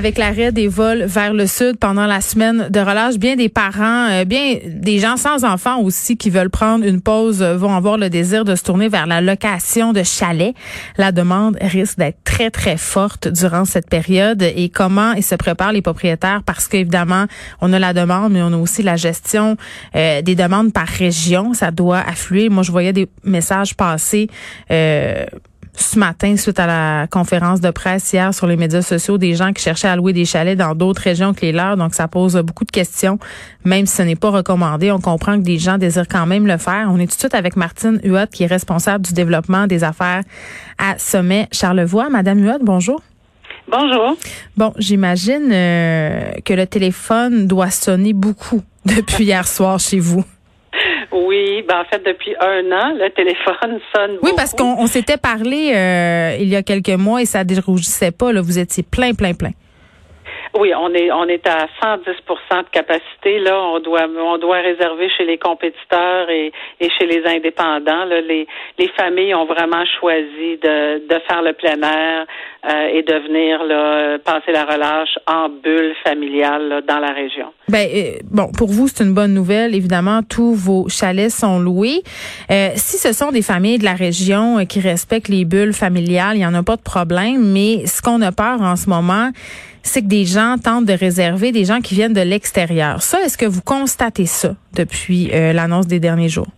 [0.00, 4.08] Avec l'arrêt des vols vers le sud pendant la semaine de relâche, bien des parents,
[4.08, 7.98] euh, bien des gens sans enfants aussi qui veulent prendre une pause euh, vont avoir
[7.98, 10.54] le désir de se tourner vers la location de chalets.
[10.96, 15.72] La demande risque d'être très très forte durant cette période et comment ils se préparent
[15.72, 16.44] les propriétaires?
[16.46, 17.26] Parce qu'évidemment
[17.60, 19.58] on a la demande mais on a aussi la gestion
[19.96, 21.52] euh, des demandes par région.
[21.52, 22.48] Ça doit affluer.
[22.48, 24.30] Moi je voyais des messages passer.
[25.74, 29.52] Ce matin, suite à la conférence de presse hier sur les médias sociaux, des gens
[29.52, 31.76] qui cherchaient à louer des chalets dans d'autres régions que les leurs.
[31.76, 33.18] Donc, ça pose beaucoup de questions,
[33.64, 34.90] même si ce n'est pas recommandé.
[34.90, 36.88] On comprend que des gens désirent quand même le faire.
[36.90, 40.22] On est tout de suite avec Martine Huot, qui est responsable du développement des affaires
[40.78, 42.08] à Sommet Charlevoix.
[42.10, 43.00] Madame Huot, bonjour.
[43.70, 44.16] Bonjour.
[44.56, 50.24] Bon, j'imagine euh, que le téléphone doit sonner beaucoup depuis hier soir chez vous.
[51.12, 55.16] Oui, ben en fait, depuis un an, le téléphone sonne Oui, parce qu'on on, s'était
[55.16, 58.32] parlé euh, il y a quelques mois et ça dérougissait pas.
[58.32, 58.40] Là.
[58.40, 59.50] Vous étiez plein, plein, plein.
[60.58, 63.38] Oui, on est on est à 110% de capacité.
[63.38, 68.04] Là, on doit on doit réserver chez les compétiteurs et, et chez les indépendants.
[68.04, 68.48] Là, les
[68.78, 72.26] les familles ont vraiment choisi de, de faire le plein air
[72.62, 77.46] euh, et de venir là, passer la relâche en bulle familiale dans la région.
[77.68, 79.74] Ben euh, bon, pour vous c'est une bonne nouvelle.
[79.74, 82.02] Évidemment, tous vos chalets sont loués.
[82.50, 86.42] Euh, si ce sont des familles de la région qui respectent les bulles familiales, il
[86.42, 87.50] y en a pas de problème.
[87.50, 89.30] Mais ce qu'on a peur en ce moment
[89.82, 93.00] c'est que des gens tentent de réserver des gens qui viennent de l'extérieur.
[93.00, 96.48] Ça, est-ce que vous constatez ça depuis l'annonce des derniers jours?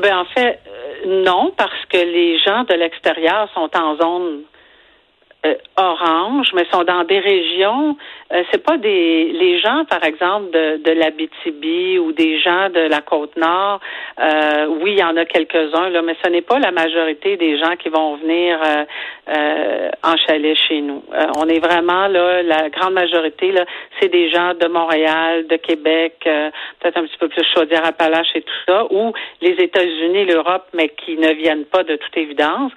[0.00, 0.60] Ben en fait,
[1.04, 4.42] non, parce que les gens de l'extérieur sont en zone
[5.44, 7.96] euh, orange, mais sont dans des régions.
[8.32, 12.78] Euh, c'est pas des les gens, par exemple, de, de l'Abitibi ou des gens de
[12.78, 13.80] la côte nord.
[14.20, 17.58] Euh, oui, il y en a quelques-uns là, mais ce n'est pas la majorité des
[17.58, 18.60] gens qui vont venir
[20.04, 21.02] en chalet chez nous.
[21.36, 23.64] on est vraiment là, la grande majorité là,
[23.98, 28.60] c'est des gens de Montréal, de Québec, peut-être un petit peu plus Chaudière-Appalaches et tout
[28.66, 32.72] ça, ou les États-Unis, l'Europe, mais qui ne viennent pas de toute évidence,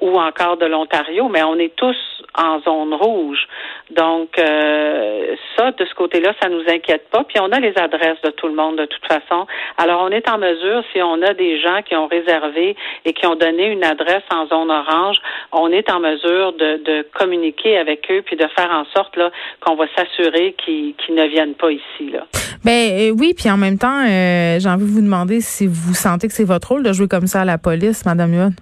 [0.00, 1.28] ou encore de l'Ontario.
[1.28, 1.95] Mais on est tous
[2.34, 3.46] en zone rouge.
[3.90, 7.24] Donc, euh, ça, de ce côté-là, ça nous inquiète pas.
[7.24, 9.46] Puis on a les adresses de tout le monde de toute façon.
[9.78, 13.26] Alors, on est en mesure, si on a des gens qui ont réservé et qui
[13.26, 15.18] ont donné une adresse en zone orange,
[15.52, 19.30] on est en mesure de, de communiquer avec eux puis de faire en sorte là
[19.60, 22.10] qu'on va s'assurer qu'ils ne viennent pas ici.
[22.12, 22.26] Là.
[22.64, 25.94] Ben euh, oui, puis en même temps, euh, j'ai envie de vous demander si vous
[25.94, 28.52] sentez que c'est votre rôle de jouer comme ça à la police, Madame Yuan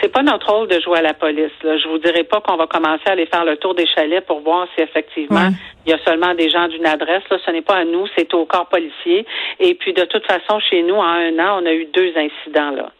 [0.00, 1.52] c'est pas notre rôle de jouer à la police.
[1.62, 1.76] Là.
[1.76, 4.40] Je vous dirais pas qu'on va commencer à aller faire le tour des chalets pour
[4.40, 5.50] voir si effectivement
[5.86, 7.22] il y a seulement des gens d'une adresse.
[7.30, 9.26] Là, ce n'est pas à nous, c'est au corps policier.
[9.58, 12.70] Et puis de toute façon, chez nous, en un an, on a eu deux incidents
[12.70, 12.90] là.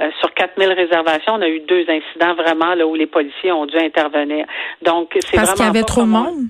[0.00, 3.66] Euh, sur 4000 réservations, on a eu deux incidents vraiment là où les policiers ont
[3.66, 4.46] dû intervenir.
[4.82, 6.44] Donc c'est Parce qu'il y avait trop de monde?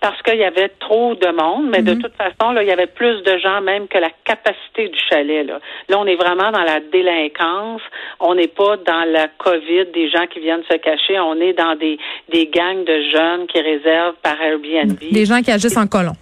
[0.00, 2.02] Parce qu'il y avait trop de monde, mais de mhm.
[2.02, 5.46] toute façon, là, il y avait plus de gens même que la capacité du chalet.
[5.46, 7.82] Là, là on est vraiment dans la délinquance.
[8.20, 11.18] On n'est pas dans la COVID, des gens qui viennent se cacher.
[11.20, 11.98] On est dans des,
[12.30, 14.98] des gangs de jeunes qui réservent par Airbnb.
[15.10, 16.12] Des gens qui agissent en colon.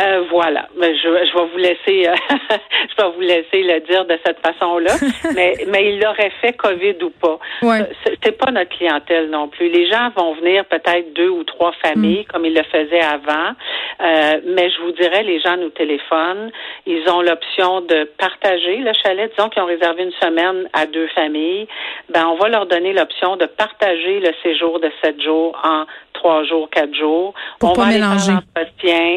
[0.00, 0.68] Euh, voilà.
[0.76, 2.14] Mais je, je vais vous laisser, euh,
[2.88, 4.92] je vais vous laisser le dire de cette façon-là.
[5.34, 7.38] mais, mais il l'aurait fait Covid ou pas.
[7.62, 7.80] Ouais.
[7.80, 9.68] Euh, c'est pas notre clientèle non plus.
[9.68, 12.32] Les gens vont venir peut-être deux ou trois familles mm.
[12.32, 13.54] comme ils le faisaient avant.
[14.00, 16.50] Euh, mais je vous dirais, les gens nous téléphonent.
[16.86, 19.30] Ils ont l'option de partager le chalet.
[19.36, 21.66] Disons qu'ils ont réservé une semaine à deux familles.
[22.10, 26.44] Ben, on va leur donner l'option de partager le séjour de sept jours en trois
[26.44, 27.34] jours, quatre jours.
[27.60, 28.32] Pour on pas va mélanger.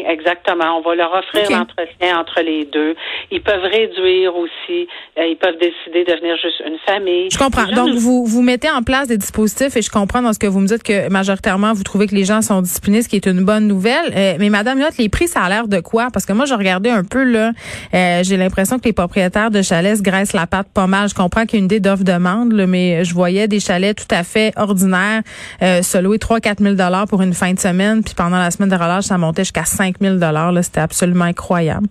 [0.08, 0.71] exactement.
[0.76, 2.94] On va leur offrir l'entretien entre les deux.
[3.30, 4.88] Ils peuvent réduire aussi.
[5.18, 7.28] Euh, ils peuvent décider de venir juste une famille.
[7.30, 7.66] Je comprends.
[7.66, 10.60] Donc, vous, vous mettez en place des dispositifs et je comprends dans ce que vous
[10.60, 13.44] me dites que majoritairement, vous trouvez que les gens sont disciplinés, ce qui est une
[13.44, 14.12] bonne nouvelle.
[14.16, 16.08] Euh, mais Madame Yotte, les prix, ça a l'air de quoi?
[16.12, 17.52] Parce que moi, je regardais un peu, là,
[17.94, 21.08] euh, j'ai l'impression que les propriétaires de chalets se graissent la patte pas mal.
[21.08, 24.24] Je comprends qu'il y a une idée d'offre-demande, mais je voyais des chalets tout à
[24.24, 25.22] fait ordinaires
[25.60, 29.04] se louer 3-4 000 pour une fin de semaine, puis pendant la semaine de relâche,
[29.04, 31.88] ça montait jusqu'à 5 000 Là, C'était absolument incroyable.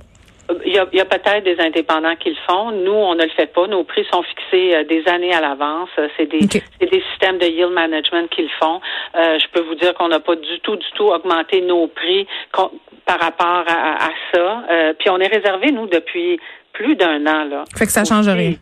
[0.66, 2.72] Il y a, a peut-être des indépendants qui le font.
[2.72, 3.68] Nous, on ne le fait pas.
[3.68, 5.90] Nos prix sont fixés euh, des années à l'avance.
[6.18, 8.82] C'est des, des systèmes de yield management qui le font.
[9.16, 12.28] Euh, je peux vous dire qu'on n'a pas du tout, du tout augmenté nos prix
[13.06, 14.64] par rapport à, ça.
[14.70, 16.40] Euh, puis on est réservé, nous, depuis
[16.74, 17.46] plus d'un an.
[17.46, 17.64] Là.
[17.78, 18.54] Fait que ça change rien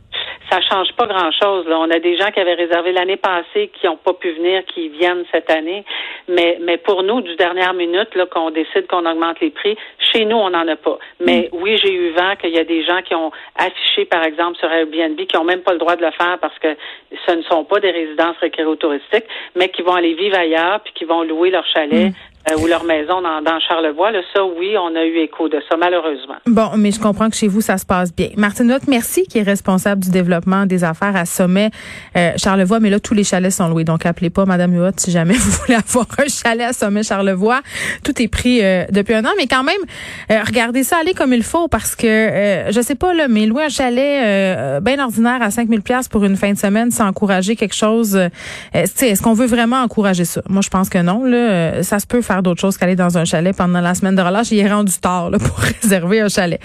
[0.49, 1.65] ça change pas grand-chose.
[1.69, 4.89] On a des gens qui avaient réservé l'année passée qui n'ont pas pu venir, qui
[4.89, 5.83] viennent cette année.
[6.27, 9.77] Mais, mais pour nous, du dernière minute, là, qu'on décide qu'on augmente les prix,
[10.11, 10.97] chez nous, on n'en a pas.
[11.19, 11.57] Mais mm.
[11.61, 14.71] oui, j'ai eu vent qu'il y a des gens qui ont affiché, par exemple, sur
[14.71, 16.75] Airbnb, qui n'ont même pas le droit de le faire parce que
[17.27, 19.25] ce ne sont pas des résidences récréotouristiques,
[19.55, 22.13] mais qui vont aller vivre ailleurs puis qui vont louer leur chalet.
[22.47, 24.11] Euh, ou leur maison dans, dans Charlevoix.
[24.11, 26.35] Là, ça, oui, on a eu écho de ça, malheureusement.
[26.47, 28.29] Bon, mais je comprends que chez vous, ça se passe bien.
[28.37, 31.69] Martine Haute, merci, qui est responsable du développement des affaires à Sommet
[32.15, 32.79] euh, Charlevoix.
[32.79, 33.83] Mais là, tous les chalets sont loués.
[33.83, 37.59] Donc, appelez pas Madame Huot si jamais vous voulez avoir un chalet à Sommet Charlevoix.
[38.05, 39.31] Tout est pris euh, depuis un an.
[39.37, 39.81] Mais quand même,
[40.29, 43.69] regardez ça aller comme il faut parce que, je sais pas, là, mais louer un
[43.69, 48.17] chalet bien ordinaire à 5000 pièces pour une fin de semaine, c'est encourager quelque chose.
[48.73, 50.41] Est-ce qu'on veut vraiment encourager ça?
[50.47, 51.25] Moi, je pense que non.
[51.25, 54.51] Là, ça se peut d'autres choses qu'aller dans un chalet pendant la semaine de relâche.
[54.51, 56.59] Il est rendu tard pour réserver un chalet.